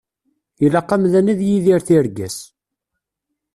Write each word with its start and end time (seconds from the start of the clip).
Ilaq 0.65 0.89
amdan 0.95 1.31
ad 1.31 1.39
yidir 1.47 1.79
tirga-s. 1.87 2.37